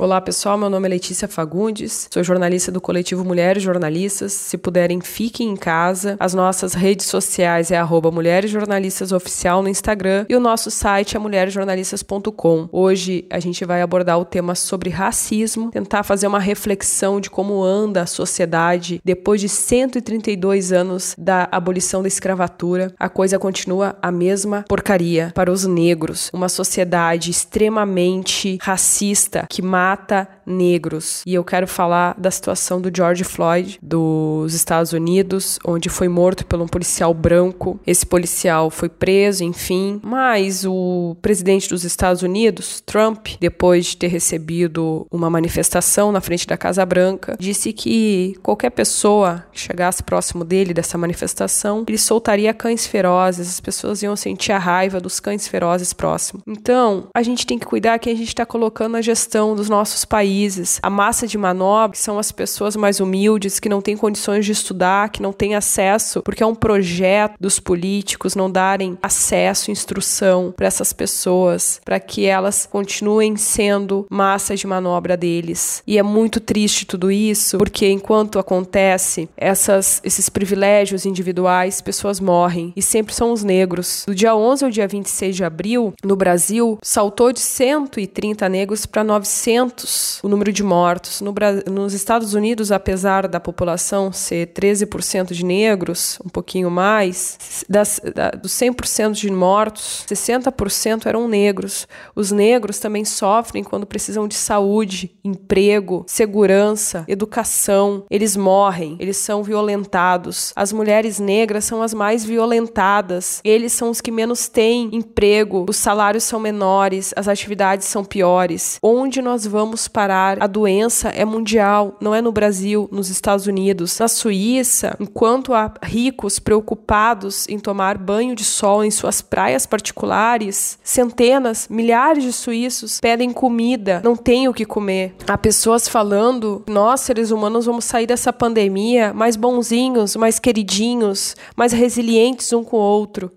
[0.00, 4.32] Olá pessoal, meu nome é Letícia Fagundes, sou jornalista do coletivo Mulheres Jornalistas.
[4.32, 6.16] Se puderem, fiquem em casa.
[6.20, 11.16] As nossas redes sociais é arroba Mulheres Jornalistas Oficial no Instagram e o nosso site
[11.16, 12.68] é mulheresjornalistas.com.
[12.70, 17.60] Hoje a gente vai abordar o tema sobre racismo, tentar fazer uma reflexão de como
[17.64, 22.94] anda a sociedade depois de 132 anos da abolição da escravatura.
[23.00, 29.87] A coisa continua a mesma porcaria para os negros, uma sociedade extremamente racista que mata
[29.88, 31.22] mata negros.
[31.26, 36.44] E eu quero falar da situação do George Floyd dos Estados Unidos, onde foi morto
[36.46, 37.78] por um policial branco.
[37.86, 40.00] Esse policial foi preso, enfim.
[40.02, 46.46] Mas o presidente dos Estados Unidos, Trump, depois de ter recebido uma manifestação na frente
[46.46, 52.54] da Casa Branca, disse que qualquer pessoa que chegasse próximo dele dessa manifestação, ele soltaria
[52.54, 56.42] cães ferozes, as pessoas iam sentir a raiva dos cães ferozes próximos.
[56.46, 60.04] Então, a gente tem que cuidar que a gente está colocando a gestão dos nossos
[60.04, 60.37] países.
[60.82, 64.52] A massa de manobra, que são as pessoas mais humildes, que não têm condições de
[64.52, 70.52] estudar, que não têm acesso, porque é um projeto dos políticos não darem acesso, instrução
[70.56, 75.82] para essas pessoas, para que elas continuem sendo massa de manobra deles.
[75.86, 82.72] E é muito triste tudo isso, porque enquanto acontece essas, esses privilégios individuais, pessoas morrem
[82.76, 84.04] e sempre são os negros.
[84.06, 89.02] Do dia 11 ao dia 26 de abril, no Brasil, saltou de 130 negros para
[89.02, 91.22] 900 o número de mortos.
[91.22, 91.34] No,
[91.70, 98.30] nos Estados Unidos, apesar da população ser 13% de negros, um pouquinho mais, das, da,
[98.32, 101.88] dos 100% de mortos, 60% eram negros.
[102.14, 108.04] Os negros também sofrem quando precisam de saúde, emprego, segurança, educação.
[108.10, 110.52] Eles morrem, eles são violentados.
[110.54, 113.40] As mulheres negras são as mais violentadas.
[113.42, 118.78] Eles são os que menos têm emprego, os salários são menores, as atividades são piores.
[118.82, 120.42] Onde nós vamos parar.
[120.42, 123.98] A doença é mundial, não é no Brasil, nos Estados Unidos.
[123.98, 130.78] Na Suíça, enquanto há ricos preocupados em tomar banho de sol em suas praias particulares,
[130.82, 135.14] centenas, milhares de suíços pedem comida, não têm o que comer.
[135.26, 141.72] Há pessoas falando: nós, seres humanos, vamos sair dessa pandemia mais bonzinhos, mais queridinhos, mais
[141.72, 143.30] resilientes um com o outro.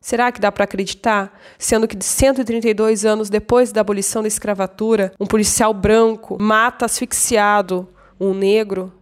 [0.00, 1.38] Será que dá para acreditar?
[1.58, 7.88] Sendo que 132 anos depois da abolição da escravatura, um policial branco mata asfixiado
[8.20, 8.92] um negro